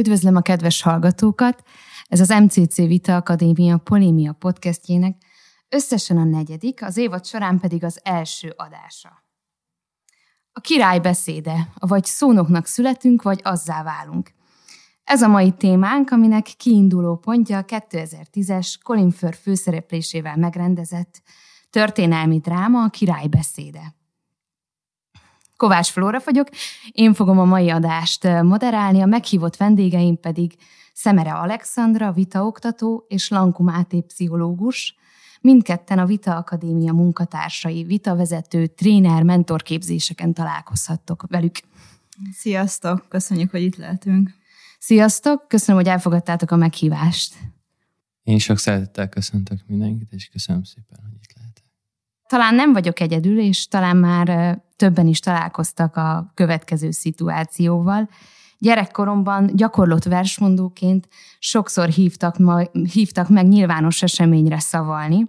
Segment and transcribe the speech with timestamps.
[0.00, 1.62] Üdvözlöm a kedves hallgatókat!
[2.06, 5.16] Ez az MCC Vita Akadémia Polémia podcastjének
[5.68, 9.22] összesen a negyedik, az évad során pedig az első adása.
[10.52, 14.30] A király beszéde, vagy szónoknak születünk, vagy azzá válunk.
[15.04, 21.22] Ez a mai témánk, aminek kiinduló pontja a 2010-es Colin Firth főszereplésével megrendezett
[21.70, 23.94] történelmi dráma, a király beszéde.
[25.56, 26.48] Kovács Flóra vagyok,
[26.92, 30.56] én fogom a mai adást moderálni, a meghívott vendégeim pedig
[30.92, 34.94] Szemere Alexandra, vitaoktató és Lanku Máté pszichológus,
[35.40, 41.56] mindketten a Vita Akadémia munkatársai, vitavezető, tréner, mentorképzéseken találkozhattok velük.
[42.32, 44.30] Sziasztok, köszönjük, hogy itt lehetünk.
[44.78, 47.34] Sziasztok, köszönöm, hogy elfogadtátok a meghívást.
[48.22, 51.35] Én sok szeretettel köszöntök mindenkit, és köszönöm szépen, hogy itt.
[52.26, 58.08] Talán nem vagyok egyedül, és talán már többen is találkoztak a következő szituációval.
[58.58, 61.08] Gyerekkoromban gyakorlott versmondóként
[61.38, 62.60] sokszor hívtak, ma,
[62.92, 65.28] hívtak meg nyilvános eseményre szavalni,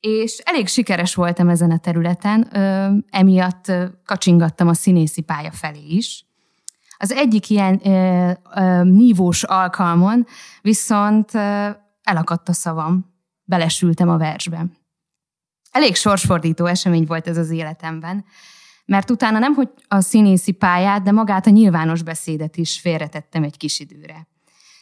[0.00, 3.72] és elég sikeres voltam ezen a területen, ö, emiatt
[4.04, 6.26] kacsingattam a színészi pálya felé is.
[6.96, 10.26] Az egyik ilyen ö, ö, nívós alkalmon
[10.62, 11.68] viszont ö,
[12.02, 14.66] elakadt a szavam, belesültem a versbe.
[15.72, 18.24] Elég sorsfordító esemény volt ez az életemben,
[18.84, 23.56] mert utána nem, hogy a színészi pályát, de magát a nyilvános beszédet is félretettem egy
[23.56, 24.26] kis időre.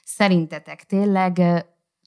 [0.04, 1.40] Szerintetek tényleg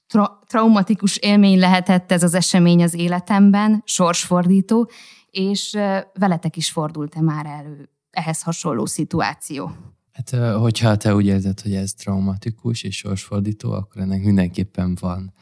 [0.06, 4.90] tra- traumatikus élmény lehetett ez az esemény az életemben, sorsfordító,
[5.30, 5.70] és
[6.14, 9.70] veletek is fordult-e már elő ehhez hasonló szituáció?
[10.12, 15.32] Hát, hogyha te úgy érzed, hogy ez traumatikus és sorsfordító, akkor ennek mindenképpen van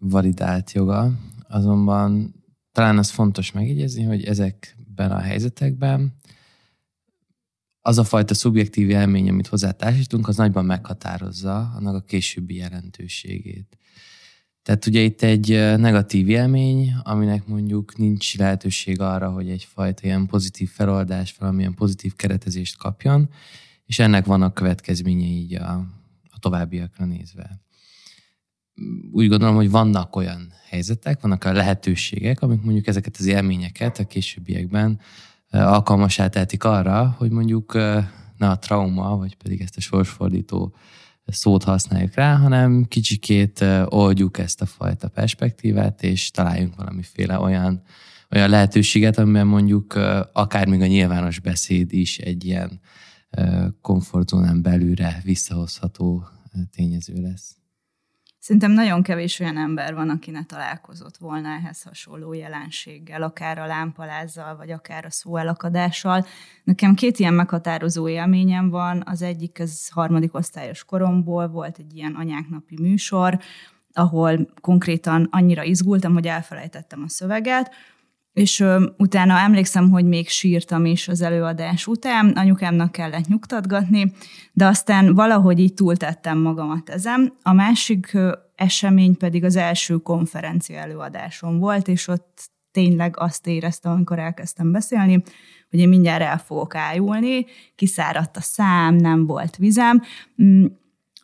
[0.00, 1.10] validált joga.
[1.48, 2.34] Azonban
[2.72, 6.16] talán az fontos megjegyezni, hogy ezekben a helyzetekben
[7.80, 13.78] az a fajta szubjektív élmény, amit hozzátársítunk, az nagyban meghatározza annak a későbbi jelentőségét.
[14.62, 20.70] Tehát ugye itt egy negatív élmény, aminek mondjuk nincs lehetőség arra, hogy egyfajta ilyen pozitív
[20.70, 23.30] feloldás, valamilyen pozitív keretezést kapjon,
[23.84, 25.72] és ennek vannak következményei így a,
[26.30, 27.60] a továbbiakra nézve.
[29.12, 34.06] Úgy gondolom, hogy vannak olyan helyzetek, vannak a lehetőségek, amik mondjuk ezeket az élményeket a
[34.06, 35.00] későbbiekben
[35.50, 37.74] alkalmasá tehetik arra, hogy mondjuk
[38.36, 40.74] ne a trauma, vagy pedig ezt a sorsfordító
[41.26, 47.82] szót használjuk rá, hanem kicsikét oldjuk ezt a fajta perspektívát, és találjunk valamiféle olyan,
[48.30, 49.94] olyan lehetőséget, amiben mondjuk
[50.32, 52.80] akár még a nyilvános beszéd is egy ilyen
[53.80, 56.24] komfortzónán belülre visszahozható
[56.70, 57.56] tényező lesz.
[58.38, 63.66] Szerintem nagyon kevés olyan ember van, aki ne találkozott volna ehhez hasonló jelenséggel, akár a
[63.66, 66.26] lámpalázzal, vagy akár a szóelakadással.
[66.64, 69.02] Nekem két ilyen meghatározó élményem van.
[69.06, 73.38] Az egyik, az harmadik osztályos koromból volt egy ilyen anyáknapi műsor,
[73.92, 77.74] ahol konkrétan annyira izgultam, hogy elfelejtettem a szöveget,
[78.36, 84.12] és ö, utána emlékszem, hogy még sírtam is az előadás után, anyukámnak kellett nyugtatgatni,
[84.52, 87.32] de aztán valahogy így túltettem magamat ezen.
[87.42, 93.92] A másik ö, esemény pedig az első konferencia előadásom volt, és ott tényleg azt éreztem,
[93.92, 95.22] amikor elkezdtem beszélni,
[95.70, 100.02] hogy én mindjárt el fogok ájulni, kiszáradt a szám, nem volt vizem.
[100.42, 100.64] Mm,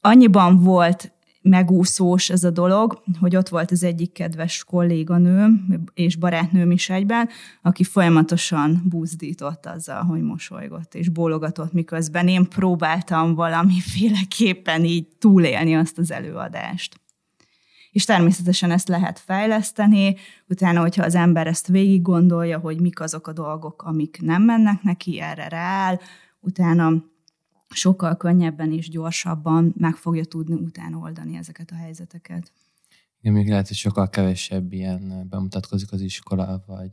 [0.01, 1.12] annyiban volt
[1.43, 7.29] megúszós ez a dolog, hogy ott volt az egyik kedves kolléganőm és barátnőm is egyben,
[7.63, 15.99] aki folyamatosan buzdított azzal, hogy mosolygott és bólogatott, miközben én próbáltam valamiféleképpen így túlélni azt
[15.99, 17.01] az előadást.
[17.91, 20.17] És természetesen ezt lehet fejleszteni,
[20.49, 24.83] utána, hogyha az ember ezt végig gondolja, hogy mik azok a dolgok, amik nem mennek
[24.83, 25.99] neki, erre rááll,
[26.41, 27.12] utána
[27.75, 32.53] sokkal könnyebben és gyorsabban meg fogja tudni utána oldani ezeket a helyzeteket.
[33.21, 36.91] Igen, még lehet, hogy sokkal kevesebb ilyen bemutatkozik az iskola, vagy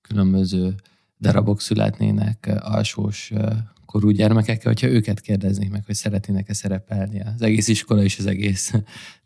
[0.00, 0.74] különböző
[1.20, 3.32] darabok születnének alsós
[3.86, 8.72] korú gyermekekkel, hogyha őket kérdeznék meg, hogy szeretnének-e szerepelni az egész iskola és az egész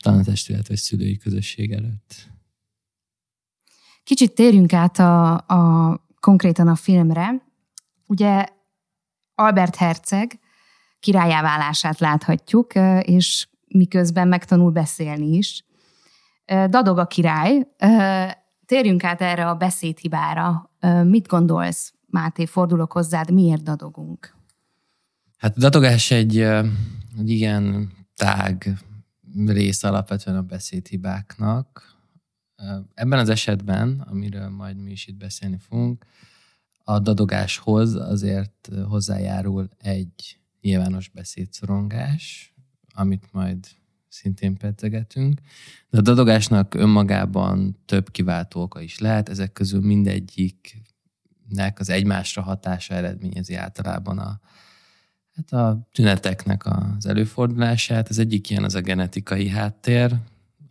[0.05, 2.29] tanítestület vagy szülői közösség előtt.
[4.05, 7.43] Kicsit térjünk át a, a konkrétan a filmre.
[8.07, 8.47] Ugye
[9.35, 10.40] Albert Herceg
[11.01, 15.65] királyáválását láthatjuk, és miközben megtanul beszélni is.
[16.47, 17.67] Dadog a király.
[18.67, 20.71] Térjünk át erre a beszédhibára.
[21.05, 24.35] Mit gondolsz, Máté, fordulok hozzád, miért dadogunk?
[25.39, 28.79] Hát a dadogás egy, egy igen tág
[29.47, 31.99] rész alapvetően a beszédhibáknak.
[32.95, 36.05] Ebben az esetben, amiről majd mi is itt beszélni fogunk,
[36.85, 42.55] a dadogáshoz azért hozzájárul egy nyilvános beszédszorongás,
[42.95, 43.67] amit majd
[44.09, 45.41] szintén pedzegetünk.
[45.91, 52.95] De a dadogásnak önmagában több kiváltó oka is lehet, ezek közül mindegyiknek az egymásra hatása
[52.95, 54.41] eredményezi általában a,
[55.35, 58.09] hát a tüneteknek az előfordulását.
[58.09, 60.17] Az egyik ilyen az a genetikai háttér.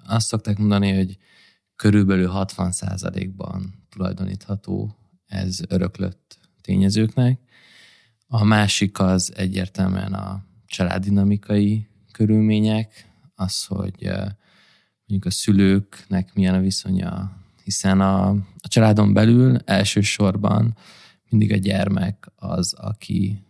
[0.06, 1.18] Azt szokták mondani, hogy
[1.75, 4.95] körülbelül 60%-ban tulajdonítható
[5.25, 7.39] ez öröklött tényezőknek.
[8.31, 14.10] A másik az egyértelműen a családdinamikai körülmények, az, hogy
[15.06, 17.31] mondjuk a szülőknek milyen a viszonya,
[17.64, 18.30] hiszen a,
[18.60, 20.78] a családon belül elsősorban
[21.30, 23.44] mindig a gyermek az, aki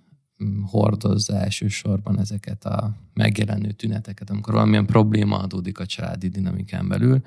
[0.44, 7.22] mm, hordozza elsősorban ezeket a megjelenő tüneteket, amikor valamilyen probléma adódik a családi dinamikán belül,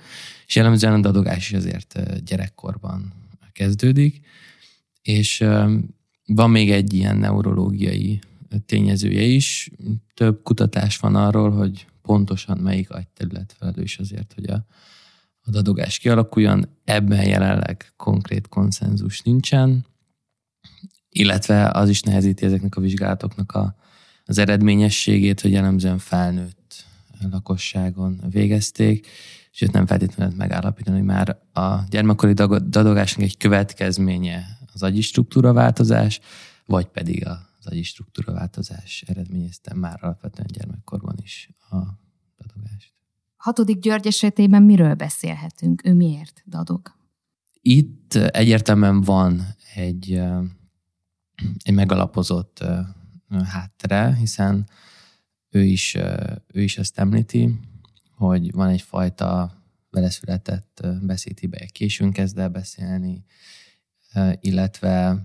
[0.47, 3.13] és jellemzően a dadogás is azért gyerekkorban
[3.53, 4.21] kezdődik,
[5.03, 5.45] és
[6.27, 8.21] van még egy ilyen neurológiai
[8.67, 9.71] tényezője is.
[10.15, 14.67] Több kutatás van arról, hogy pontosan melyik agyterület felelős azért, hogy a,
[15.41, 16.69] a dadogás kialakuljon.
[16.85, 19.87] Ebben jelenleg konkrét konszenzus nincsen,
[21.09, 23.77] illetve az is nehezíti ezeknek a vizsgálatoknak a,
[24.25, 26.85] az eredményességét, hogy jellemzően felnőtt
[27.31, 29.07] lakosságon végezték,
[29.53, 35.53] és itt nem feltétlenül megállapítani, hogy már a gyermekkori dadogásnak egy következménye az agyi struktúra
[35.53, 36.21] változás,
[36.67, 41.77] vagy pedig az agyi struktúra változás eredményezte már alapvetően gyermekkorban is a
[42.39, 42.93] dadogást.
[43.37, 45.85] Hatodik György esetében miről beszélhetünk?
[45.85, 46.95] Ő miért dadog?
[47.61, 50.13] Itt egyértelműen van egy,
[51.63, 52.65] egy megalapozott
[53.45, 54.69] háttere, hiszen
[55.49, 55.95] ő is,
[56.47, 57.59] ő is ezt említi,
[58.11, 59.57] hogy van egyfajta
[59.91, 63.25] beleszületett beszédhibe, későn kezd el beszélni,
[64.41, 65.23] illetve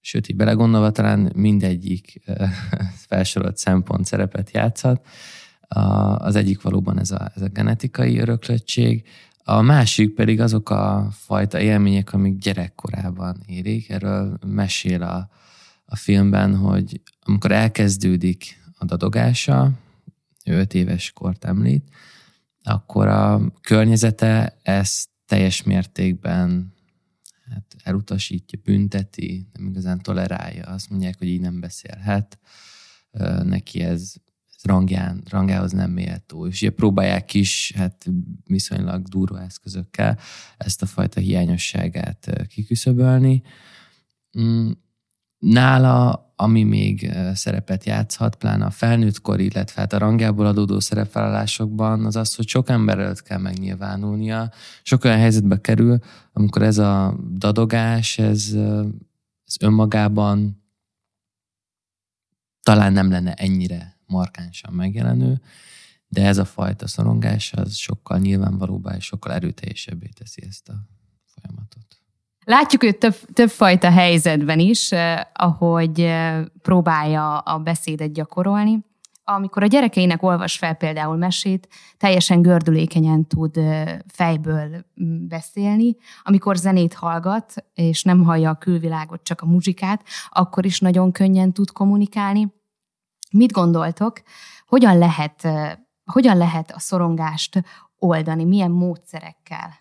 [0.00, 2.22] sőt, így belegondolva talán mindegyik
[3.08, 5.06] felsorolt szempont szerepet játszhat.
[6.16, 9.04] Az egyik valóban ez a, ez a genetikai öröklöttség,
[9.44, 13.90] a másik pedig azok a fajta élmények, amik gyerekkorában érik.
[13.90, 15.28] Erről mesél a,
[15.84, 19.70] a filmben, hogy amikor elkezdődik a dadogása,
[20.44, 21.88] ő öt éves kort említ,
[22.62, 26.74] akkor a környezete ezt teljes mértékben
[27.50, 30.64] hát elutasítja, bünteti, nem igazán tolerálja.
[30.64, 32.38] Azt mondják, hogy így nem beszélhet,
[33.42, 34.12] neki ez,
[34.48, 36.46] ez rangján, rangjához nem méltó.
[36.46, 38.06] És ugye próbálják is hát
[38.44, 40.18] viszonylag durva eszközökkel
[40.56, 43.42] ezt a fajta hiányosságát kiküszöbölni.
[44.38, 44.70] Mm,
[45.38, 52.16] nála ami még szerepet játszhat, pláne a felnőttkor, illetve hát a rangjából adódó szerepvállalásokban, az
[52.16, 54.52] az, hogy sok ember előtt kell megnyilvánulnia.
[54.82, 55.98] Sok olyan helyzetbe kerül,
[56.32, 58.52] amikor ez a dadogás, ez,
[59.44, 60.62] ez önmagában
[62.62, 65.40] talán nem lenne ennyire markánsan megjelenő,
[66.08, 70.88] de ez a fajta szorongás az sokkal nyilvánvalóbbá és sokkal erőteljesebbé teszi ezt a
[71.24, 72.02] folyamatot.
[72.44, 78.88] Látjuk őt több, többfajta helyzetben is, eh, ahogy eh, próbálja a beszédet gyakorolni.
[79.24, 84.68] Amikor a gyerekeinek olvas fel például mesét, teljesen gördülékenyen tud eh, fejből
[85.02, 85.96] mm, beszélni.
[86.22, 91.52] Amikor zenét hallgat, és nem hallja a külvilágot, csak a muzsikát, akkor is nagyon könnyen
[91.52, 92.52] tud kommunikálni.
[93.32, 94.22] Mit gondoltok,
[94.66, 95.48] hogyan lehet,
[96.04, 97.62] hogyan lehet a szorongást
[97.98, 99.76] oldani, milyen módszerekkel?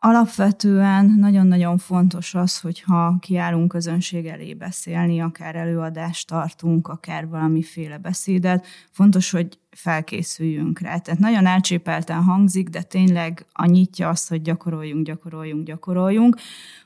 [0.00, 8.66] Alapvetően nagyon-nagyon fontos az, hogyha kiállunk közönség elé beszélni, akár előadást tartunk, akár valamiféle beszédet,
[8.90, 10.98] fontos, hogy felkészüljünk rá.
[10.98, 16.36] Tehát nagyon elcsépelten hangzik, de tényleg a nyitja azt, hogy gyakoroljunk, gyakoroljunk, gyakoroljunk.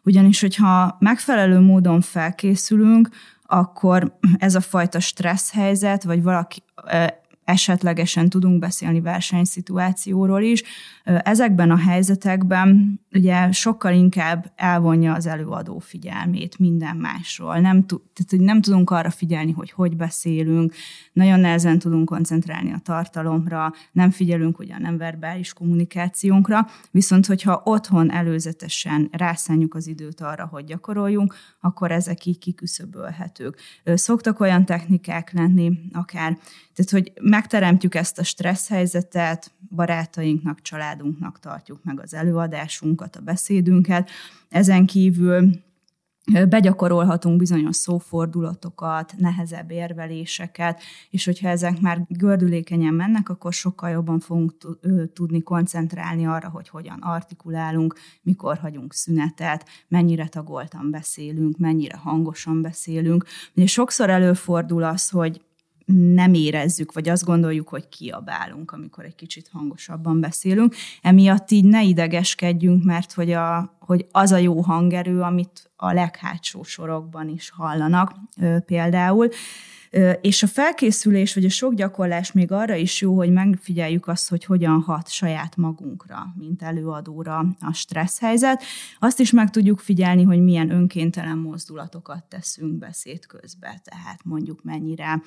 [0.05, 3.09] Ugyanis, hogyha megfelelő módon felkészülünk,
[3.47, 6.63] akkor ez a fajta stressz helyzet, vagy valaki
[7.53, 10.63] esetlegesen tudunk beszélni versenyszituációról is.
[11.05, 17.59] Ezekben a helyzetekben ugye sokkal inkább elvonja az előadó figyelmét minden másról.
[17.59, 20.75] Nem, tehát, hogy nem tudunk arra figyelni, hogy hogy beszélünk,
[21.13, 27.63] nagyon nehezen tudunk koncentrálni a tartalomra, nem figyelünk ugye a nem verbális kommunikációnkra, viszont hogyha
[27.65, 33.59] otthon előzetesen rászánjuk az időt arra, hogy gyakoroljunk, akkor ezek így kiküszöbölhetők.
[33.85, 36.39] Szoktak olyan technikák lenni, akár,
[36.75, 44.11] tehát hogy megteremtjük ezt a stressz helyzetet, barátainknak, családunknak tartjuk meg az előadásunkat, a beszédünket.
[44.49, 45.51] Ezen kívül
[46.49, 54.53] begyakorolhatunk bizonyos szófordulatokat, nehezebb érveléseket, és hogyha ezek már gördülékenyen mennek, akkor sokkal jobban fogunk
[55.13, 63.25] tudni koncentrálni arra, hogy hogyan artikulálunk, mikor hagyunk szünetet, mennyire tagoltan beszélünk, mennyire hangosan beszélünk.
[63.57, 65.41] Ugye sokszor előfordul az, hogy
[65.95, 70.75] nem érezzük, vagy azt gondoljuk, hogy kiabálunk, amikor egy kicsit hangosabban beszélünk.
[71.03, 76.63] Emiatt így ne idegeskedjünk, mert hogy, a, hogy az a jó hangerő, amit a leghátsó
[76.63, 78.13] sorokban is hallanak
[78.67, 79.29] például.
[80.21, 84.45] És a felkészülés, vagy a sok gyakorlás még arra is jó, hogy megfigyeljük azt, hogy
[84.45, 88.63] hogyan hat saját magunkra, mint előadóra a stressz helyzet.
[88.99, 95.23] Azt is meg tudjuk figyelni, hogy milyen önkéntelen mozdulatokat teszünk beszéd közben, tehát mondjuk mennyire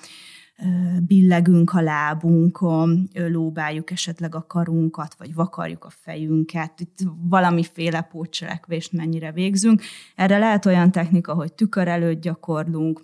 [0.99, 9.31] billegünk a lábunkon, lóbáljuk esetleg a karunkat, vagy vakarjuk a fejünket, itt valamiféle pótcselekvést mennyire
[9.31, 9.81] végzünk.
[10.15, 12.99] Erre lehet olyan technika, hogy tükör előtt gyakorlunk,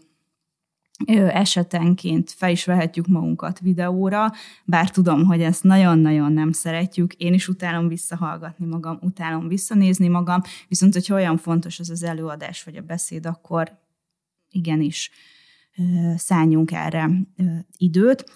[1.08, 4.32] esetenként fel is vehetjük magunkat videóra,
[4.66, 10.42] bár tudom, hogy ezt nagyon-nagyon nem szeretjük, én is utálom visszahallgatni magam, utálom visszanézni magam,
[10.68, 13.80] viszont hogyha olyan fontos az az előadás vagy a beszéd, akkor
[14.50, 15.12] igenis
[16.16, 17.10] szálljunk erre
[17.78, 18.32] időt.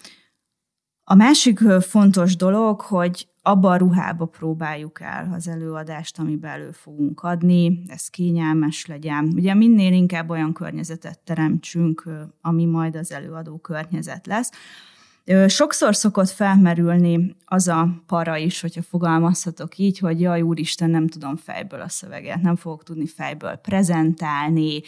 [1.04, 7.22] A másik fontos dolog, hogy abba a ruhába próbáljuk el az előadást, amiben elő fogunk
[7.22, 9.32] adni, ez kényelmes legyen.
[9.34, 12.04] Ugye minél inkább olyan környezetet teremtsünk,
[12.40, 14.50] ami majd az előadó környezet lesz.
[15.46, 21.36] Sokszor szokott felmerülni az a para is, hogyha fogalmazhatok így, hogy jaj, úristen, nem tudom
[21.36, 24.80] fejből a szöveget, nem fogok tudni fejből prezentálni,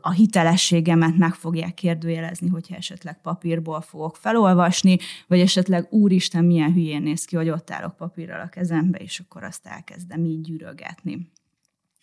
[0.00, 7.02] a hitelességemet meg fogják kérdőjelezni, hogyha esetleg papírból fogok felolvasni, vagy esetleg úristen, milyen hülyén
[7.02, 11.32] néz ki, hogy ott állok papírral a kezembe, és akkor azt elkezdem így gyűrögetni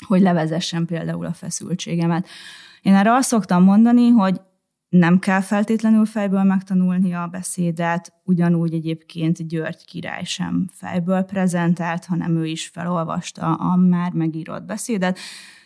[0.07, 2.27] hogy levezessen például a feszültségemet.
[2.81, 4.41] Én erre azt szoktam mondani, hogy
[4.89, 12.35] nem kell feltétlenül fejből megtanulni a beszédet, ugyanúgy egyébként György király sem fejből prezentált, hanem
[12.35, 15.19] ő is felolvasta a már megírott beszédet.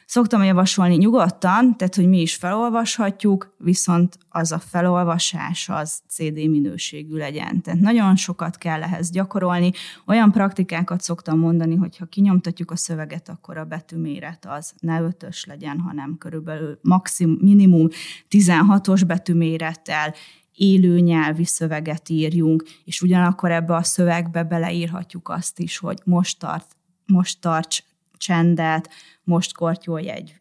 [0.05, 7.17] Szoktam javasolni nyugodtan, tehát hogy mi is felolvashatjuk, viszont az a felolvasás az CD minőségű
[7.17, 7.61] legyen.
[7.61, 9.71] Tehát nagyon sokat kell ehhez gyakorolni.
[10.05, 15.45] Olyan praktikákat szoktam mondani, hogy ha kinyomtatjuk a szöveget, akkor a betűméret az ne ötös
[15.45, 17.87] legyen, hanem körülbelül maximum, minimum
[18.29, 20.13] 16-os betűmérettel,
[20.55, 26.75] élő nyelvi szöveget írjunk, és ugyanakkor ebbe a szövegbe beleírhatjuk azt is, hogy most tart,
[27.05, 27.83] most tarts
[28.17, 28.89] csendet,
[29.25, 30.39] most kortyolj egy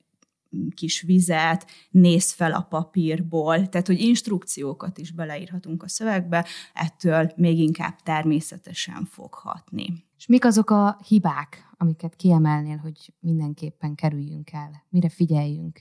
[0.75, 7.59] kis vizet, néz fel a papírból, tehát hogy instrukciókat is beleírhatunk a szövegbe, ettől még
[7.59, 10.05] inkább természetesen fog hatni.
[10.19, 14.85] És mik azok a hibák, amiket kiemelnél, hogy mindenképpen kerüljünk el?
[14.89, 15.79] Mire figyeljünk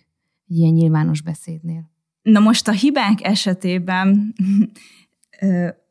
[0.48, 1.92] egy ilyen nyilvános beszédnél?
[2.22, 4.34] Na most a hibák esetében,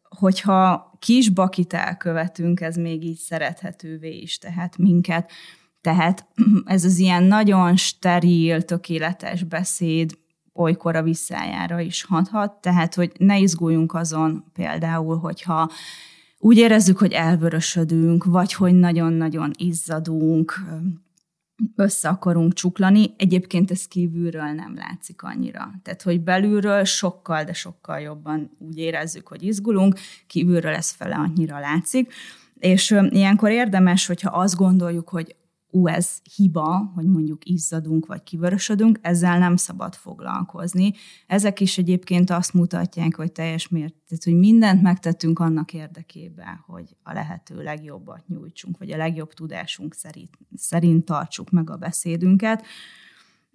[0.03, 5.31] hogyha kis bakit elkövetünk, ez még így szerethetővé is tehet minket.
[5.83, 6.27] Tehát
[6.65, 10.19] ez az ilyen nagyon steril, tökéletes beszéd
[10.53, 15.71] olykor a visszájára is hathat, tehát hogy ne izguljunk azon például, hogyha
[16.39, 20.55] úgy érezzük, hogy elvörösödünk, vagy hogy nagyon-nagyon izzadunk,
[21.77, 23.15] össze akarunk csuklani.
[23.17, 25.71] Egyébként ez kívülről nem látszik annyira.
[25.83, 31.59] Tehát, hogy belülről sokkal, de sokkal jobban úgy érezzük, hogy izgulunk, kívülről ez fele annyira
[31.59, 32.13] látszik.
[32.59, 35.37] És ilyenkor érdemes, hogyha azt gondoljuk, hogy
[35.75, 40.93] ú, ez hiba, hogy mondjuk izzadunk vagy kivörösödünk, ezzel nem szabad foglalkozni.
[41.27, 47.13] Ezek is egyébként azt mutatják, hogy teljes mértékben, hogy mindent megtettünk annak érdekében, hogy a
[47.13, 52.65] lehető legjobbat nyújtsunk, vagy a legjobb tudásunk szerint, szerint tartsuk meg a beszédünket.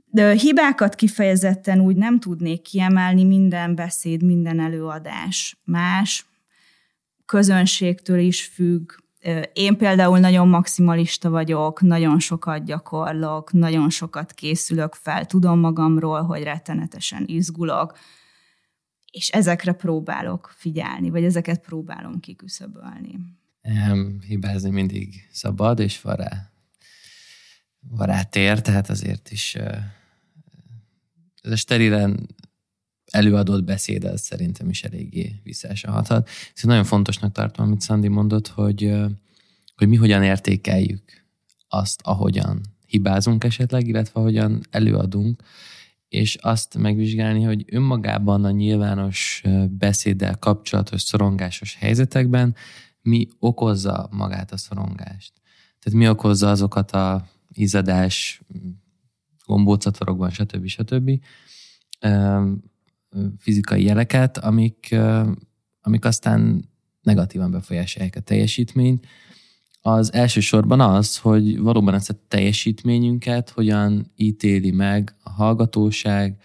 [0.05, 6.25] De hibákat kifejezetten úgy nem tudnék kiemelni, minden beszéd, minden előadás más,
[7.25, 8.91] közönségtől is függ,
[9.53, 16.43] én például nagyon maximalista vagyok, nagyon sokat gyakorlok, nagyon sokat készülök fel, tudom magamról, hogy
[16.43, 17.97] rettenetesen izgulok,
[19.11, 23.19] és ezekre próbálok figyelni, vagy ezeket próbálom kiküszöbölni.
[24.27, 26.49] Hibázni mindig szabad, és van rá,
[27.79, 29.55] van rá tér, tehát azért is
[31.41, 32.27] ez a sterilen
[33.11, 36.29] előadott beszéd, az szerintem is eléggé visszaesen hathat.
[36.53, 38.93] Szóval nagyon fontosnak tartom, amit Szandi mondott, hogy,
[39.75, 41.25] hogy mi hogyan értékeljük
[41.67, 45.43] azt, ahogyan hibázunk esetleg, illetve ahogyan előadunk,
[46.09, 52.55] és azt megvizsgálni, hogy önmagában a nyilvános beszéddel kapcsolatos szorongásos helyzetekben
[53.01, 55.33] mi okozza magát a szorongást.
[55.79, 58.41] Tehát mi okozza azokat a izzadás,
[59.45, 60.67] gombócatorokban, stb.
[60.67, 61.19] stb
[63.37, 64.95] fizikai jeleket, amik,
[65.81, 66.69] amik aztán
[67.01, 69.05] negatívan befolyásolják a teljesítményt.
[69.81, 76.41] Az elsősorban az, hogy valóban ezt a teljesítményünket hogyan ítéli meg a hallgatóság,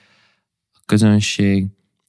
[0.72, 1.66] a közönség,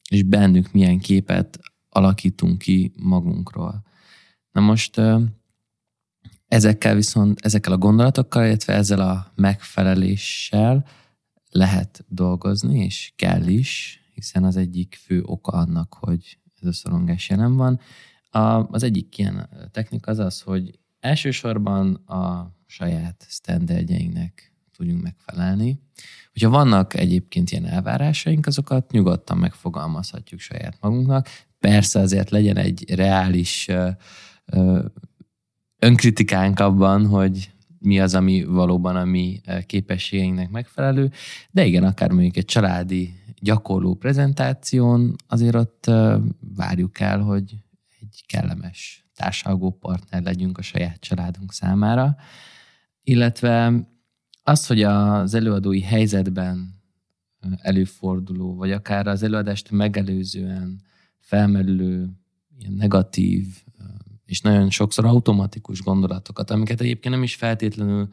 [0.10, 3.84] és bennük milyen képet alakítunk ki magunkról.
[4.52, 5.02] Na most
[6.48, 10.86] ezekkel viszont, ezekkel a gondolatokkal, illetve ezzel a megfeleléssel
[11.50, 17.30] lehet dolgozni, és kell is, hiszen az egyik fő oka annak, hogy ez a szorongás
[17.30, 17.80] jelen van.
[18.30, 25.80] A, az egyik ilyen technika az az, hogy elsősorban a saját standardjeinknek tudjunk megfelelni.
[26.32, 31.28] Hogyha vannak egyébként ilyen elvárásaink, azokat nyugodtan megfogalmazhatjuk saját magunknak.
[31.60, 33.70] Persze azért legyen egy reális
[35.80, 37.53] önkritikánk abban, hogy
[37.84, 41.12] mi az, ami valóban a mi képességeinknek megfelelő,
[41.52, 45.92] de igen, akár mondjuk egy családi gyakorló prezentáción azért ott
[46.56, 47.56] várjuk el, hogy
[48.02, 52.16] egy kellemes társalgó partner legyünk a saját családunk számára,
[53.04, 53.74] illetve
[54.44, 56.82] az, hogy az előadói helyzetben
[57.62, 60.82] előforduló, vagy akár az előadást megelőzően
[61.20, 62.10] felmerülő
[62.58, 63.64] ilyen negatív
[64.26, 68.10] és nagyon sokszor automatikus gondolatokat, amiket egyébként nem is feltétlenül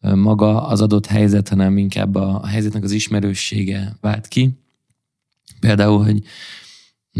[0.00, 4.58] maga az adott helyzet, hanem inkább a helyzetnek az ismerőssége vált ki.
[5.60, 6.24] Például, hogy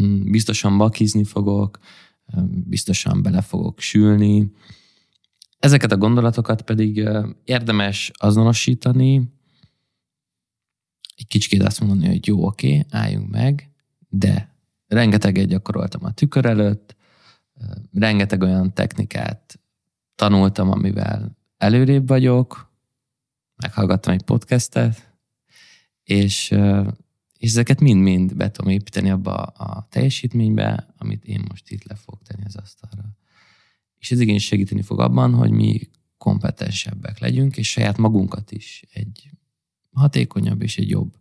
[0.01, 1.79] mm, biztosan bakizni fogok,
[2.65, 4.53] biztosan bele fogok sülni.
[5.59, 7.09] Ezeket a gondolatokat pedig
[7.45, 9.33] érdemes azonosítani,
[11.17, 13.71] egy kicsit azt mondani, hogy jó, oké, álljunk meg,
[14.09, 14.55] de
[14.87, 16.97] rengeteget gyakoroltam a tükör előtt,
[17.93, 19.61] rengeteg olyan technikát
[20.15, 22.73] tanultam, amivel előrébb vagyok,
[23.57, 25.13] meghallgattam egy podcastet,
[26.03, 26.51] és,
[27.39, 32.23] és ezeket mind-mind be tudom építeni abba a teljesítménybe, amit én most itt le fogok
[32.23, 33.17] tenni az asztalra.
[33.97, 39.31] És ez igény segíteni fog abban, hogy mi kompetensebbek legyünk, és saját magunkat is egy
[39.93, 41.17] hatékonyabb és egy jobb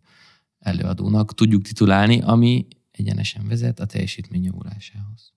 [0.59, 5.33] előadónak tudjuk titulálni, ami egyenesen vezet a teljesítmény javulásához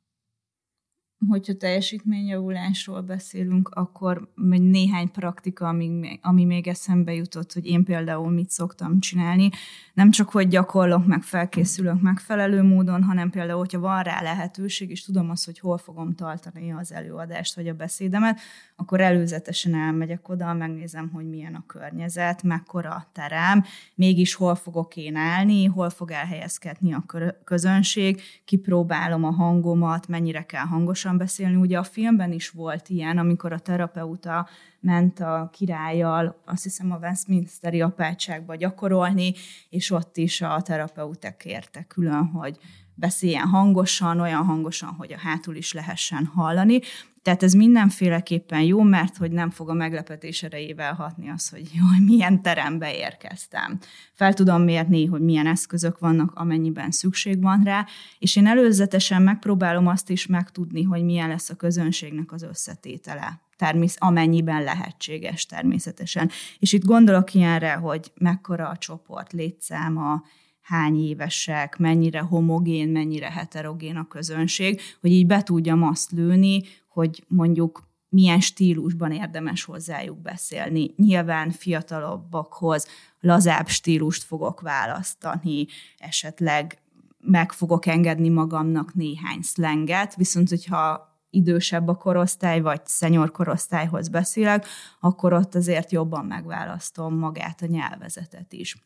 [1.29, 4.29] hogyha teljesítményjavulásról beszélünk, akkor
[4.61, 9.50] néhány praktika, ami, ami még eszembe jutott, hogy én például mit szoktam csinálni.
[9.95, 15.05] Nem csak, hogy gyakorlok, meg felkészülök megfelelő módon, hanem például, hogyha van rá lehetőség, és
[15.05, 18.41] tudom azt, hogy hol fogom tartani az előadást vagy a beszédemet,
[18.76, 24.97] akkor előzetesen elmegyek oda, megnézem, hogy milyen a környezet, mekkora a terem, mégis hol fogok
[24.97, 27.05] én állni, hol fog elhelyezkedni a
[27.45, 30.65] közönség, kipróbálom a hangomat, mennyire kell
[31.06, 31.56] hangosan beszélni.
[31.56, 34.49] Ugye a filmben is volt ilyen, amikor a terapeuta
[34.80, 39.34] ment a királlyal, azt hiszem a Westminsteri apátságba gyakorolni,
[39.71, 42.58] és ott is a terapeutek kértek külön, hogy
[42.97, 46.80] beszéljen hangosan, olyan hangosan, hogy a hátul is lehessen hallani.
[47.23, 51.85] Tehát ez mindenféleképpen jó, mert hogy nem fog a meglepetés erejével hatni az, hogy jó,
[52.04, 53.78] milyen terembe érkeztem.
[54.13, 57.87] Fel tudom mérni, hogy milyen eszközök vannak, amennyiben szükség van rá,
[58.19, 63.97] és én előzetesen megpróbálom azt is megtudni, hogy milyen lesz a közönségnek az összetétele termész,
[63.99, 66.30] amennyiben lehetséges természetesen.
[66.59, 70.23] És itt gondolok ilyenre, hogy mekkora a csoport, létszáma,
[70.67, 77.25] hány évesek, mennyire homogén, mennyire heterogén a közönség, hogy így be tudjam azt lőni, hogy
[77.29, 80.95] mondjuk milyen stílusban érdemes hozzájuk beszélni.
[80.97, 82.87] Nyilván fiatalabbakhoz
[83.21, 85.67] lazább stílust fogok választani,
[85.99, 86.79] esetleg
[87.19, 94.67] meg fogok engedni magamnak néhány szlenget, viszont hogyha idősebb a korosztály, vagy szenyor korosztályhoz beszélek,
[95.00, 98.76] akkor ott azért jobban megválasztom magát a nyelvezetet is.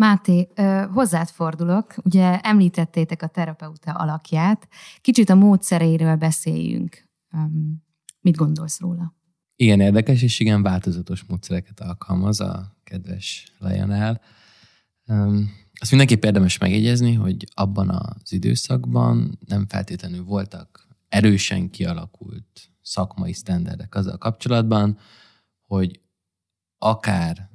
[0.00, 0.48] Máté,
[0.92, 1.94] hozzád fordulok.
[2.04, 4.68] Ugye említettétek a terapeuta alakját.
[5.00, 7.08] Kicsit a módszereiről beszéljünk.
[8.20, 9.14] Mit gondolsz róla?
[9.56, 14.20] Igen, érdekes, és igen, változatos módszereket alkalmaz a kedves Lionel.
[15.80, 23.94] Azt mindenképp érdemes megjegyezni, hogy abban az időszakban nem feltétlenül voltak erősen kialakult szakmai sztenderdek
[23.94, 24.98] azzal kapcsolatban,
[25.66, 26.00] hogy
[26.78, 27.49] akár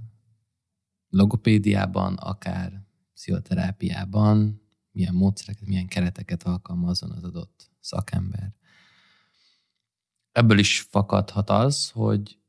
[1.16, 8.54] logopédiában, akár pszichoterápiában milyen módszereket, milyen kereteket alkalmazzon az adott szakember.
[10.32, 12.40] Ebből is fakadhat az, hogy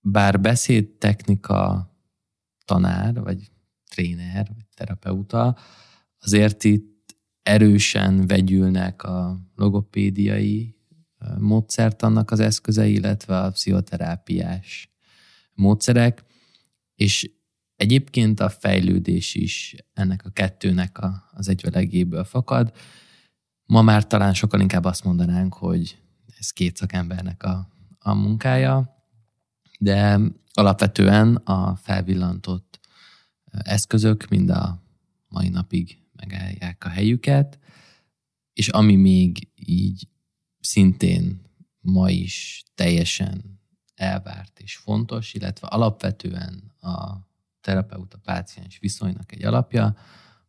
[0.00, 1.90] bár beszédtechnika
[2.64, 3.50] tanár, vagy
[3.88, 5.56] tréner, vagy terapeuta,
[6.18, 10.76] azért itt erősen vegyülnek a logopédiai
[11.38, 14.94] módszertannak az eszközei, illetve a pszichoterápiás
[15.54, 16.28] módszerek,
[17.00, 17.30] és
[17.76, 22.72] egyébként a fejlődés is ennek a kettőnek a, az egyvelegéből fakad.
[23.64, 25.98] Ma már talán sokkal inkább azt mondanánk, hogy
[26.38, 29.04] ez két szakembernek a, a munkája,
[29.78, 30.20] de
[30.52, 32.80] alapvetően a felvillantott
[33.50, 34.82] eszközök mind a
[35.28, 37.58] mai napig megállják a helyüket,
[38.52, 40.08] és ami még így
[40.60, 41.40] szintén
[41.80, 43.59] ma is teljesen
[44.00, 47.16] elvárt és fontos, illetve alapvetően a
[47.60, 49.96] terapeuta-páciens viszonynak egy alapja,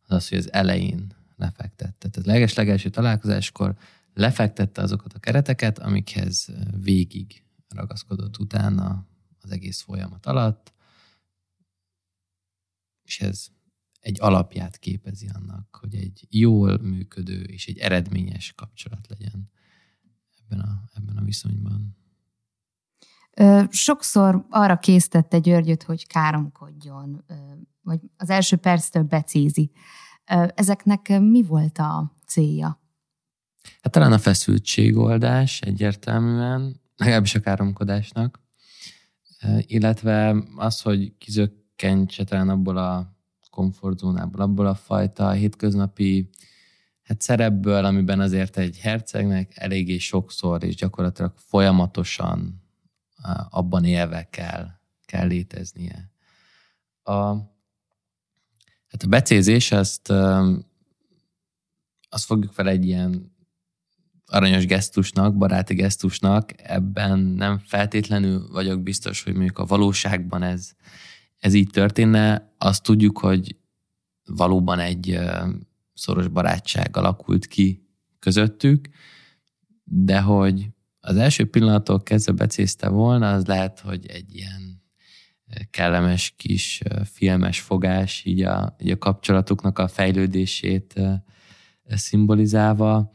[0.02, 2.08] az az, hogy az elején lefektette.
[2.08, 3.76] Tehát a leges-legelső találkozáskor
[4.14, 9.06] lefektette azokat a kereteket, amikhez végig ragaszkodott utána
[9.40, 10.72] az egész folyamat alatt,
[13.02, 13.48] és ez
[14.00, 19.50] egy alapját képezi annak, hogy egy jól működő és egy eredményes kapcsolat legyen
[20.38, 21.96] ebben a, ebben a viszonyban.
[23.68, 27.24] Sokszor arra késztette Györgyöt, hogy káromkodjon,
[27.82, 29.70] vagy az első perctől becézi.
[30.54, 32.80] Ezeknek mi volt a célja?
[33.82, 38.40] Hát talán a feszültségoldás egyértelműen, legalábbis a káromkodásnak,
[39.58, 43.16] illetve az, hogy kizökkentse talán abból a
[43.50, 46.30] komfortzónából, abból a fajta hétköznapi
[47.02, 52.61] hát szerepből, amiben azért egy hercegnek eléggé sokszor és gyakorlatilag folyamatosan
[53.50, 54.68] abban élve kell,
[55.04, 56.10] kell léteznie.
[57.02, 57.34] A,
[58.86, 60.10] hát a becézés, azt,
[62.08, 63.32] azt fogjuk fel egy ilyen
[64.26, 70.72] aranyos gesztusnak, baráti gesztusnak, ebben nem feltétlenül vagyok biztos, hogy mondjuk a valóságban ez,
[71.38, 72.52] ez így történne.
[72.58, 73.56] Azt tudjuk, hogy
[74.24, 75.18] valóban egy
[75.94, 77.86] szoros barátság alakult ki
[78.18, 78.88] közöttük,
[79.84, 80.68] de hogy
[81.04, 84.82] az első pillanattól kezdve becézte volna, az lehet, hogy egy ilyen
[85.70, 91.00] kellemes kis filmes fogás, így a, így a kapcsolatuknak a fejlődését
[91.86, 93.12] szimbolizálva.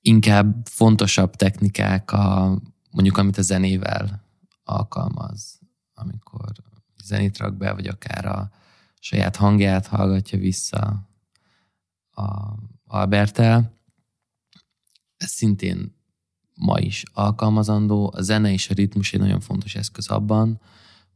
[0.00, 2.58] Inkább fontosabb technikák, a,
[2.90, 4.24] mondjuk amit a zenével
[4.62, 5.60] alkalmaz,
[5.94, 6.52] amikor
[7.04, 8.50] zenét rak be, vagy akár a
[8.98, 11.08] saját hangját hallgatja vissza
[12.10, 12.54] a
[12.86, 13.78] Albertel.
[15.16, 15.93] Ez szintén
[16.54, 18.12] ma is alkalmazandó.
[18.16, 20.60] A zene és a ritmus egy nagyon fontos eszköz abban,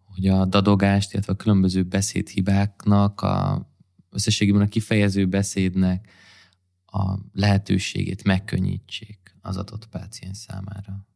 [0.04, 3.66] hogy a dadogást, illetve a különböző beszédhibáknak, a
[4.10, 6.08] összességében a kifejező beszédnek
[6.86, 11.06] a lehetőségét megkönnyítsék az adott páciens számára.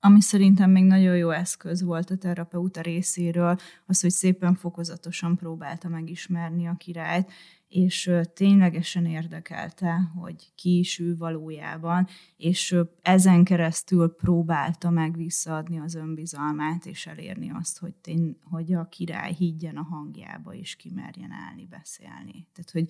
[0.00, 3.56] Ami szerintem még nagyon jó eszköz volt a terapeuta részéről,
[3.86, 7.32] az, hogy szépen fokozatosan próbálta megismerni a királyt,
[7.68, 12.06] és ténylegesen érdekelte, hogy ki is ő valójában,
[12.36, 18.88] és ezen keresztül próbálta meg visszaadni az önbizalmát, és elérni azt, hogy, tény, hogy a
[18.88, 22.48] király higgyen a hangjába, és kimerjen állni, beszélni.
[22.52, 22.88] Tehát, hogy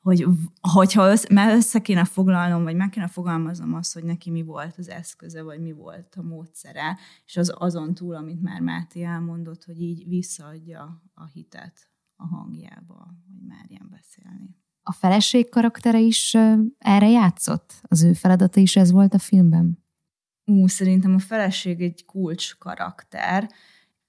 [0.00, 0.26] hogy,
[0.60, 4.74] hogyha össze, mert össze kéne foglalnom, vagy meg kéne fogalmaznom azt, hogy neki mi volt
[4.78, 9.64] az eszköze, vagy mi volt a módszere, és az azon túl, amit már Máté elmondott,
[9.64, 14.58] hogy így visszaadja a hitet a hangjába, hogy merjen beszélni.
[14.82, 16.34] A feleség karaktere is
[16.78, 17.80] erre játszott?
[17.82, 19.84] Az ő feladata is ez volt a filmben?
[20.44, 23.50] Ú, szerintem a feleség egy kulcs karakter,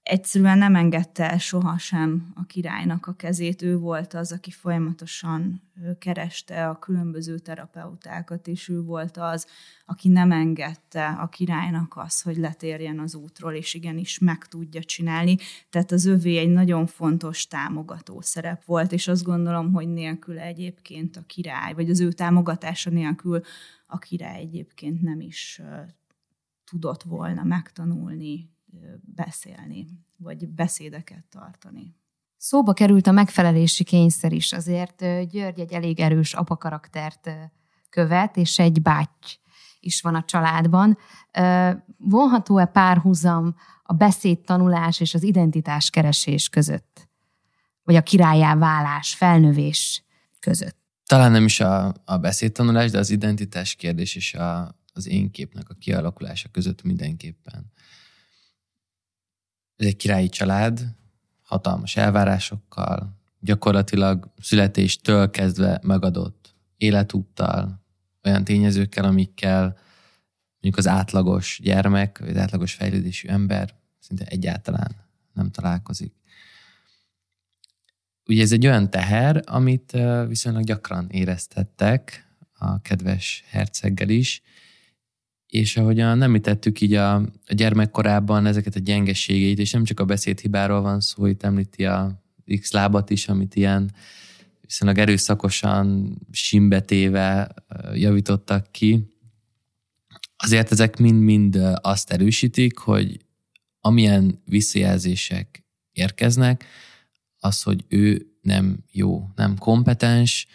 [0.02, 3.62] egyszerűen nem engedte el sohasem a királynak a kezét.
[3.62, 5.62] Ő volt az, aki folyamatosan
[5.98, 9.46] kereste a különböző terapeutákat, és ő volt az,
[9.86, 15.36] aki nem engedte a királynak az, hogy letérjen az útról, és igenis meg tudja csinálni.
[15.70, 21.16] Tehát az övé egy nagyon fontos támogató szerep volt, és azt gondolom, hogy nélkül egyébként
[21.16, 23.40] a király, vagy az ő támogatása nélkül
[23.86, 25.60] a király egyébként nem is
[26.64, 28.51] tudott volna megtanulni
[29.00, 31.96] beszélni, vagy beszédeket tartani.
[32.36, 37.30] Szóba került a megfelelési kényszer is, azért György egy elég erős apakaraktert
[37.90, 39.40] követ, és egy báty
[39.80, 40.98] is van a családban.
[41.96, 47.08] Vonható-e párhuzam a beszédtanulás és az identitás keresés között?
[47.82, 50.04] Vagy a királyá válás, felnövés
[50.40, 50.76] között?
[51.06, 55.68] Talán nem is a, a beszédtanulás, de az identitás kérdés és a, az én képnek
[55.68, 57.72] a kialakulása között mindenképpen.
[59.76, 60.80] Ez egy királyi család,
[61.42, 67.80] hatalmas elvárásokkal, gyakorlatilag születéstől kezdve megadott életúttal,
[68.24, 69.62] olyan tényezőkkel, amikkel
[70.60, 74.96] mondjuk az átlagos gyermek, vagy az átlagos fejlődésű ember szinte egyáltalán
[75.32, 76.14] nem találkozik.
[78.26, 79.96] Ugye ez egy olyan teher, amit
[80.28, 84.42] viszonylag gyakran éreztettek a kedves herceggel is,
[85.52, 90.80] és ahogyan említettük így a, a gyermekkorában ezeket a gyengeségeit, és nem csak a beszédhibáról
[90.80, 92.22] van szó, itt említi a
[92.60, 93.94] X lábat is, amit ilyen
[94.60, 97.54] viszonylag erőszakosan simbetéve
[97.94, 99.14] javítottak ki.
[100.36, 103.18] Azért ezek mind-mind azt erősítik, hogy
[103.80, 106.64] amilyen visszajelzések érkeznek,
[107.38, 110.46] az, hogy ő nem jó, nem kompetens,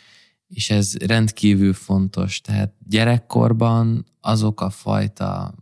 [0.48, 2.42] és ez rendkívül fontos.
[2.42, 5.56] Tehát gyerekkorban azok a fajta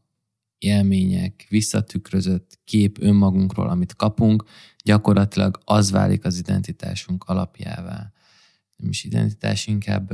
[0.58, 4.44] élmények, visszatükrözött kép önmagunkról, amit kapunk,
[4.84, 8.12] gyakorlatilag az válik az identitásunk alapjává.
[8.76, 10.14] Nem is identitás, inkább,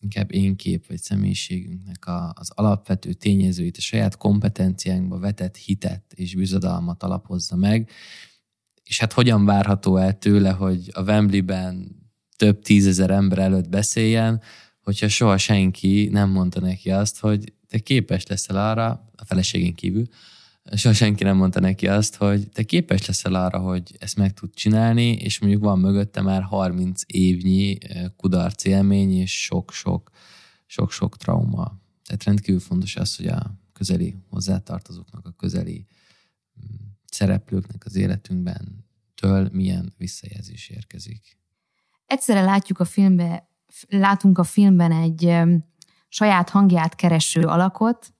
[0.00, 6.34] inkább én kép vagy személyiségünknek a, az alapvető tényezőit, a saját kompetenciánkba vetett hitet és
[6.34, 7.90] bizodalmat alapozza meg,
[8.84, 12.03] és hát hogyan várható el tőle, hogy a Wembley-ben
[12.36, 14.42] több tízezer ember előtt beszéljen,
[14.82, 20.06] hogyha soha senki nem mondta neki azt, hogy te képes leszel arra, a feleségén kívül,
[20.72, 24.54] soha senki nem mondta neki azt, hogy te képes leszel arra, hogy ezt meg tud
[24.54, 27.78] csinálni, és mondjuk van mögötte már 30 évnyi
[28.16, 30.10] kudarc élmény, és sok-sok
[30.66, 31.80] sok-sok trauma.
[32.04, 35.86] Tehát rendkívül fontos az, hogy a közeli hozzátartozóknak, a közeli
[36.60, 41.38] mm, szereplőknek az életünkben től milyen visszajelzés érkezik.
[42.14, 43.48] Egyszerre látjuk a filmbe,
[43.88, 45.36] látunk a filmben egy
[46.08, 48.14] saját hangját kereső alakot,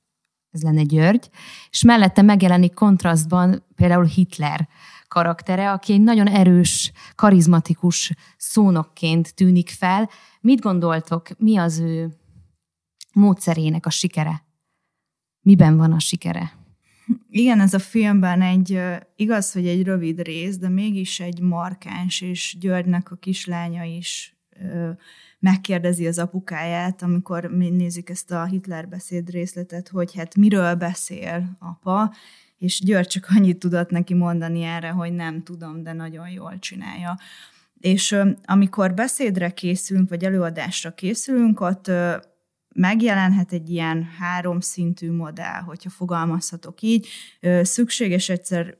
[0.51, 1.31] ez lenne György,
[1.71, 4.69] és mellette megjelenik kontrasztban például Hitler
[5.09, 10.11] karaktere, aki egy nagyon erős, karizmatikus szónokként tűnik fel.
[10.41, 12.17] Mit gondoltok, mi az ő
[13.13, 14.45] módszerének a sikere?
[15.41, 16.64] Miben van a sikere?
[17.37, 18.81] Igen, ez a filmben egy,
[19.17, 24.37] igaz, hogy egy rövid rész, de mégis egy markáns, és Györgynek a kislánya is
[25.39, 31.57] megkérdezi az apukáját, amikor mi nézik ezt a Hitler beszéd részletet, hogy hát miről beszél
[31.59, 32.15] apa,
[32.59, 37.19] és György csak annyit tudott neki mondani erre, hogy nem tudom, de nagyon jól csinálja.
[37.81, 41.91] És amikor beszédre készülünk, vagy előadásra készülünk, ott
[42.75, 47.09] megjelenhet egy ilyen háromszintű modell, hogyha fogalmazhatok így.
[47.63, 48.77] Szükséges egyszer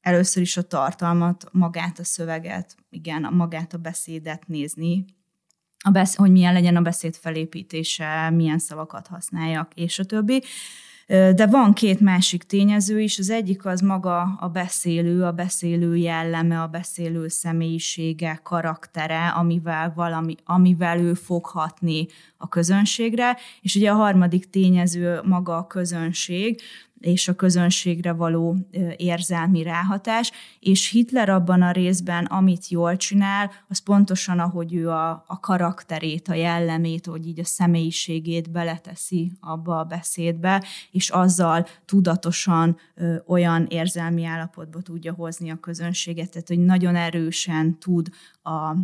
[0.00, 5.04] először is a tartalmat, magát a szöveget, igen, magát a beszédet nézni,
[5.86, 10.42] a besz- hogy milyen legyen a beszéd felépítése, milyen szavakat használjak, és a többi.
[11.06, 13.18] De van két másik tényező is.
[13.18, 20.34] Az egyik az maga a beszélő, a beszélő jelleme, a beszélő személyisége, karaktere, amivel, valami,
[20.44, 23.36] amivel ő fog hatni a közönségre.
[23.60, 26.60] És ugye a harmadik tényező maga a közönség,
[27.04, 28.56] és a közönségre való
[28.96, 35.10] érzelmi ráhatás, és Hitler abban a részben, amit jól csinál, az pontosan, ahogy ő a,
[35.26, 42.76] a karakterét, a jellemét, hogy így a személyiségét beleteszi abba a beszédbe, és azzal tudatosan
[42.94, 48.08] ö, olyan érzelmi állapotba tudja hozni a közönséget, tehát hogy nagyon erősen tud
[48.42, 48.76] a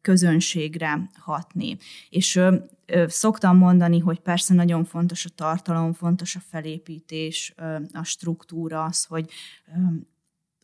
[0.00, 1.76] közönségre hatni.
[2.08, 2.40] És
[3.06, 7.54] szoktam mondani, hogy persze nagyon fontos a tartalom, fontos a felépítés,
[7.92, 9.30] a struktúra, az, hogy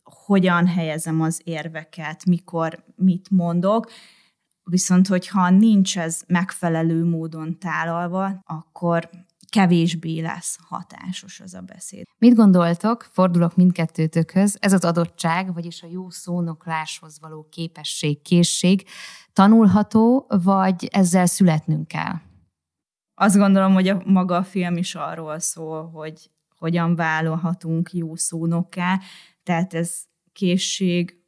[0.03, 3.91] hogyan helyezem az érveket, mikor mit mondok,
[4.63, 9.09] viszont hogyha nincs ez megfelelő módon tálalva, akkor
[9.49, 12.03] kevésbé lesz hatásos az a beszéd.
[12.17, 18.87] Mit gondoltok, fordulok mindkettőtökhöz, ez az adottság, vagyis a jó szónokláshoz való képesség, készség
[19.33, 22.13] tanulható, vagy ezzel születnünk kell?
[23.13, 28.99] Azt gondolom, hogy a maga a film is arról szól, hogy hogyan vállalhatunk jó szónokká,
[29.43, 30.03] tehát ez
[30.33, 31.19] készség,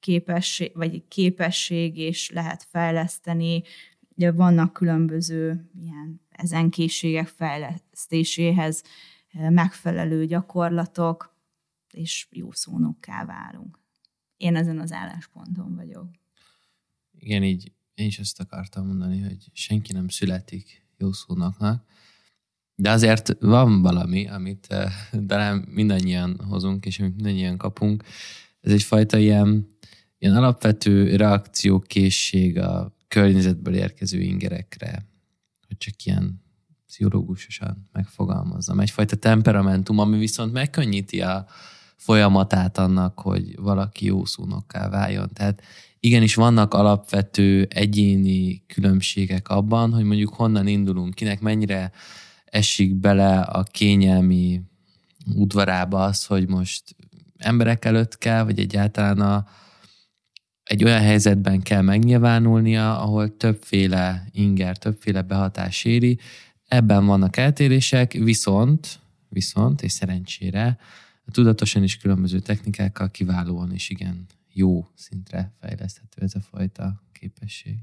[0.00, 3.62] képesség, vagy képesség, és lehet fejleszteni.
[4.16, 8.82] Ugye vannak különböző ilyen ezen készségek fejlesztéséhez
[9.28, 11.36] eh, megfelelő gyakorlatok,
[11.92, 13.78] és jó szónokká válunk.
[14.36, 16.10] Én ezen az állásponton vagyok.
[17.18, 21.84] Igen, így én is ezt akartam mondani, hogy senki nem születik jó szónoknak,
[22.74, 24.92] de azért van valami, amit eh,
[25.26, 28.04] talán mindannyian hozunk, és amit mindannyian kapunk.
[28.60, 29.66] Ez egyfajta ilyen,
[30.18, 35.07] ilyen alapvető reakciókészség a környezetből érkező ingerekre,
[35.78, 36.42] csak ilyen
[36.86, 38.80] pszichológusosan megfogalmazzam.
[38.80, 41.46] Egyfajta temperamentum, ami viszont megkönnyíti a
[41.96, 45.30] folyamatát annak, hogy valaki jó szónokká váljon.
[45.32, 45.62] Tehát
[46.00, 51.92] igenis vannak alapvető egyéni különbségek abban, hogy mondjuk honnan indulunk, kinek mennyire
[52.44, 54.62] esik bele a kényelmi
[55.34, 56.96] udvarába az, hogy most
[57.38, 59.46] emberek előtt kell, vagy egyáltalán a,
[60.68, 66.18] egy olyan helyzetben kell megnyilvánulnia, ahol többféle inger, többféle behatás éri.
[66.68, 70.78] Ebben vannak eltérések, viszont, viszont, és szerencsére,
[71.30, 77.74] tudatosan is különböző technikákkal kiválóan is igen jó szintre fejleszthető ez a fajta képesség.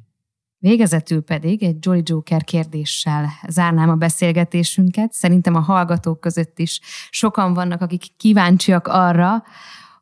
[0.57, 5.13] Végezetül pedig egy Jolly Joker kérdéssel zárnám a beszélgetésünket.
[5.13, 9.43] Szerintem a hallgatók között is sokan vannak, akik kíváncsiak arra,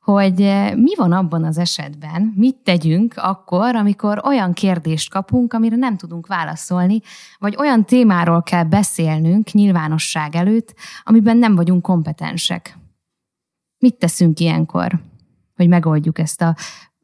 [0.04, 5.76] hogy eh, mi van abban az esetben, mit tegyünk akkor, amikor olyan kérdést kapunk, amire
[5.76, 7.02] nem tudunk válaszolni,
[7.38, 12.78] vagy olyan témáról kell beszélnünk nyilvánosság előtt, amiben nem vagyunk kompetensek.
[13.78, 15.00] Mit teszünk ilyenkor,
[15.56, 16.56] hogy megoldjuk ezt a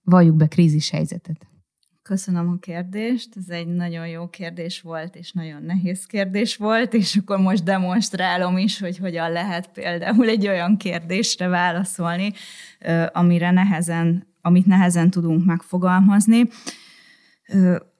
[0.03, 1.48] valljuk be krízis helyzetet?
[2.09, 7.15] Köszönöm a kérdést, ez egy nagyon jó kérdés volt, és nagyon nehéz kérdés volt, és
[7.15, 12.33] akkor most demonstrálom is, hogy hogyan lehet például egy olyan kérdésre válaszolni,
[13.11, 16.43] amire nehezen, amit nehezen tudunk megfogalmazni.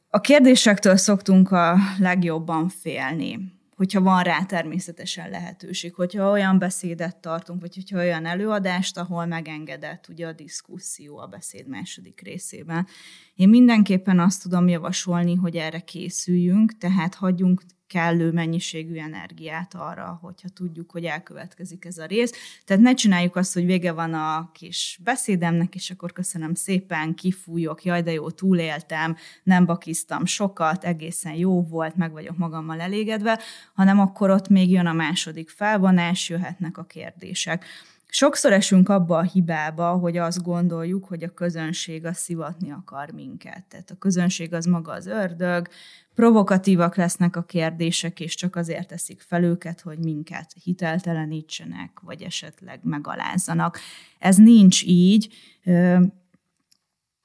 [0.10, 7.62] A kérdésektől szoktunk a legjobban félni hogyha van rá természetesen lehetőség, hogyha olyan beszédet tartunk,
[7.62, 12.88] vagy hogyha olyan előadást, ahol megengedett ugye a diszkuszió a beszéd második részében.
[13.36, 20.50] Én mindenképpen azt tudom javasolni, hogy erre készüljünk, tehát hagyjunk kellő mennyiségű energiát arra, hogyha
[20.50, 22.32] tudjuk, hogy elkövetkezik ez a rész.
[22.66, 27.84] Tehát ne csináljuk azt, hogy vége van a kis beszédemnek, és akkor köszönöm szépen, kifújok,
[27.84, 33.40] jaj, de jó, túléltem, nem bakiztam sokat, egészen jó volt, meg vagyok magammal elégedve,
[33.74, 37.66] hanem akkor ott még jön a második felvonás, jöhetnek a kérdések.
[38.12, 43.66] Sokszor esünk abba a hibába, hogy azt gondoljuk, hogy a közönség az szivatni akar minket.
[43.68, 45.68] Tehát a közönség az maga az ördög,
[46.16, 52.80] provokatívak lesznek a kérdések, és csak azért teszik fel őket, hogy minket hiteltelenítsenek, vagy esetleg
[52.84, 53.80] megalázzanak.
[54.20, 55.34] Ez nincs így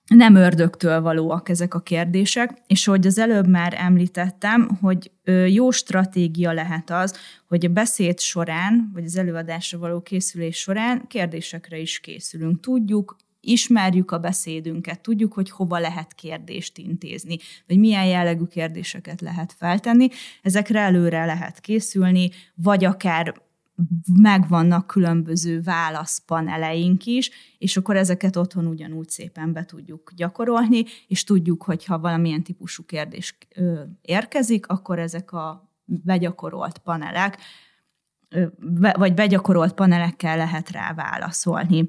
[0.09, 5.11] nem ördögtől valóak ezek a kérdések, és hogy az előbb már említettem, hogy
[5.47, 11.79] jó stratégia lehet az, hogy a beszéd során, vagy az előadásra való készülés során kérdésekre
[11.79, 12.61] is készülünk.
[12.61, 17.37] Tudjuk, ismerjük a beszédünket, tudjuk, hogy hova lehet kérdést intézni,
[17.67, 20.09] vagy milyen jellegű kérdéseket lehet feltenni.
[20.43, 23.35] Ezekre előre lehet készülni, vagy akár
[24.13, 31.63] megvannak különböző válaszpaneleink is, és akkor ezeket otthon ugyanúgy szépen be tudjuk gyakorolni, és tudjuk,
[31.63, 33.39] hogy ha valamilyen típusú kérdés
[34.01, 37.39] érkezik, akkor ezek a begyakorolt panelek,
[38.73, 41.89] vagy begyakorolt panelekkel lehet rá válaszolni.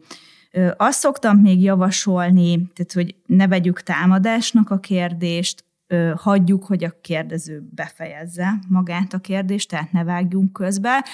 [0.78, 5.64] Azt szoktam még javasolni, tehát hogy ne vegyük támadásnak a kérdést,
[6.16, 11.06] hagyjuk, hogy a kérdező befejezze magát a kérdést, tehát ne vágjunk közbe.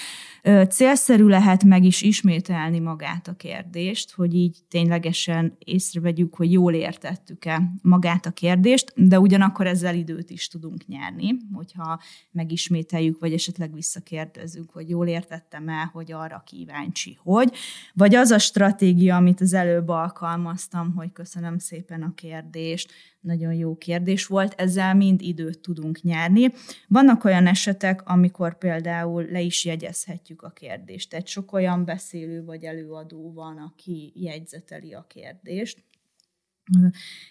[0.68, 7.62] Célszerű lehet meg is ismételni magát a kérdést, hogy így ténylegesen észrevegyük, hogy jól értettük-e
[7.82, 14.70] magát a kérdést, de ugyanakkor ezzel időt is tudunk nyerni, hogyha megismételjük, vagy esetleg visszakérdezünk,
[14.70, 17.52] hogy jól értettem-e, hogy arra kíváncsi, hogy.
[17.94, 23.76] Vagy az a stratégia, amit az előbb alkalmaztam, hogy köszönöm szépen a kérdést, nagyon jó
[23.76, 26.52] kérdés volt, ezzel mind időt tudunk nyerni.
[26.88, 31.10] Vannak olyan esetek, amikor például le is jegyezhetjük a kérdést.
[31.10, 35.84] Tehát sok olyan beszélő vagy előadó van, aki jegyzeteli a kérdést.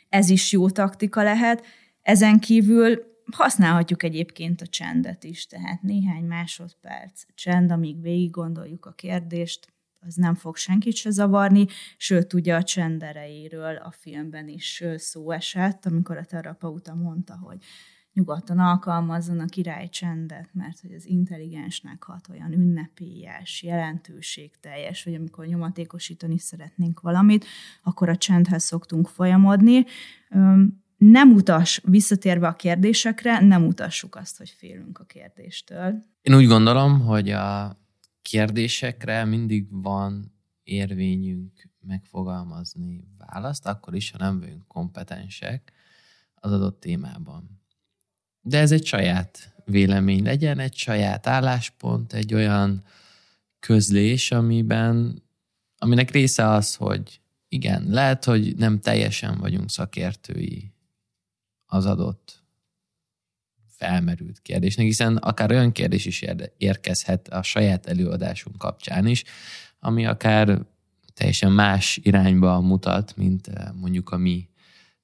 [0.10, 1.65] Ez is jó taktika lehet.
[2.01, 8.91] Ezen kívül használhatjuk egyébként a csendet is, tehát néhány másodperc csend, amíg végig gondoljuk a
[8.91, 9.73] kérdést,
[10.08, 11.66] az nem fog senkit se zavarni,
[11.98, 17.58] sőt, ugye a csendereiről a filmben is szó esett, amikor a terapeuta mondta, hogy
[18.14, 25.46] nyugodtan alkalmazzon a király csendet, mert hogy az intelligensnek hat olyan ünnepélyes, jelentőségteljes, vagy amikor
[25.46, 27.46] nyomatékosítani szeretnénk valamit,
[27.84, 29.86] akkor a csendhez szoktunk folyamodni.
[30.98, 36.04] Nem utas, visszatérve a kérdésekre, nem utassuk azt, hogy félünk a kérdéstől.
[36.22, 37.80] Én úgy gondolom, hogy a
[38.32, 45.72] kérdésekre mindig van érvényünk megfogalmazni választ, akkor is, ha nem vagyunk kompetensek
[46.36, 47.62] az adott témában.
[48.41, 52.84] De ez egy saját vélemény legyen, egy saját álláspont, egy olyan
[53.60, 55.24] közlés, amiben,
[55.78, 60.74] aminek része az, hogy igen, lehet, hogy nem teljesen vagyunk szakértői
[61.65, 62.40] az adott
[63.82, 66.26] felmerült kérdésnek, hiszen akár olyan kérdés is
[66.58, 69.24] érkezhet a saját előadásunk kapcsán is,
[69.80, 70.65] ami akár
[71.13, 74.50] teljesen más irányba mutat, mint eh, mondjuk a mi,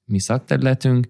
[0.04, 1.08] mi szakterületünk.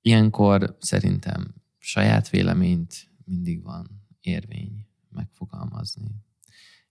[0.00, 6.24] Ilyenkor szerintem saját véleményt mindig van érvény megfogalmazni,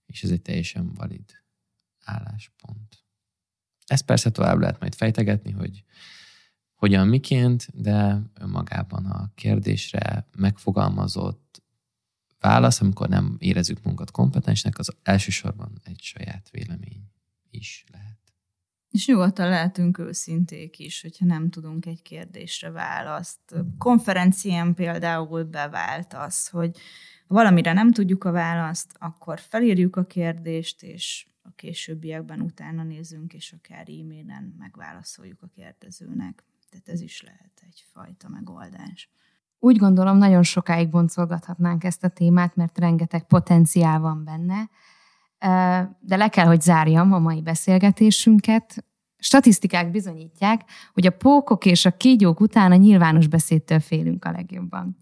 [0.06, 1.24] és ez egy teljesen valid
[2.04, 3.04] álláspont.
[3.86, 5.84] Ezt persze tovább lehet majd fejtegetni, hogy
[6.76, 11.62] hogyan, miként, de önmagában a kérdésre megfogalmazott
[12.40, 17.10] válasz, amikor nem érezzük munkat kompetensnek, az elsősorban egy saját vélemény
[17.50, 18.18] is lehet.
[18.90, 23.54] És nyugodtan lehetünk őszinték is, hogyha nem tudunk egy kérdésre választ.
[23.78, 26.76] Konferencián például bevált az, hogy
[27.26, 33.52] valamire nem tudjuk a választ, akkor felírjuk a kérdést, és a későbbiekben utána nézzünk, és
[33.52, 36.44] akár e-mailen megválaszoljuk a kérdezőnek.
[36.70, 39.10] Tehát ez is lehet egyfajta megoldás.
[39.58, 44.70] Úgy gondolom, nagyon sokáig boncolgathatnánk ezt a témát, mert rengeteg potenciál van benne,
[46.00, 48.84] de le kell, hogy zárjam a mai beszélgetésünket.
[49.26, 50.60] Statisztikák bizonyítják,
[50.92, 54.96] hogy a pókok és a kígyók után a nyilvános beszédtől félünk a legjobban.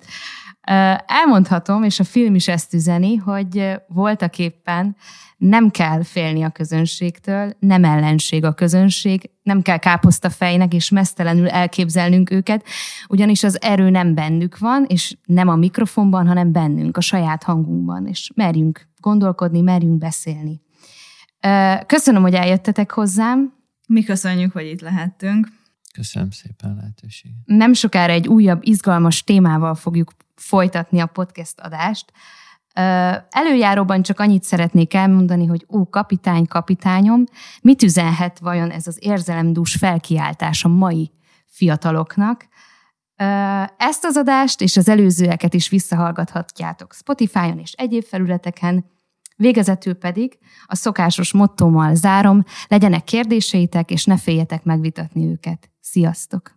[1.07, 4.97] Elmondhatom, és a film is ezt üzeni, hogy voltak éppen
[5.37, 11.49] nem kell félni a közönségtől, nem ellenség a közönség, nem kell káposzta fejnek és mesztelenül
[11.49, 12.65] elképzelnünk őket,
[13.09, 18.07] ugyanis az erő nem bennük van, és nem a mikrofonban, hanem bennünk, a saját hangunkban,
[18.07, 20.61] és merjünk gondolkodni, merjünk beszélni.
[21.87, 23.63] Köszönöm, hogy eljöttetek hozzám.
[23.87, 25.49] Mi köszönjük, hogy itt lehettünk.
[25.93, 27.37] Köszönöm szépen a lehetőséget.
[27.45, 32.13] Nem sokára egy újabb, izgalmas témával fogjuk folytatni a podcast adást.
[33.31, 37.25] Előjáróban csak annyit szeretnék elmondani, hogy ó, kapitány, kapitányom,
[37.61, 41.11] mit üzenhet vajon ez az érzelemdús felkiáltás a mai
[41.47, 42.49] fiataloknak?
[43.77, 48.85] Ezt az adást és az előzőeket is visszahallgathatjátok Spotify-on és egyéb felületeken,
[49.37, 55.71] Végezetül pedig a szokásos mottómmal zárom, legyenek kérdéseitek, és ne féljetek megvitatni őket.
[55.81, 56.54] Sziasztok!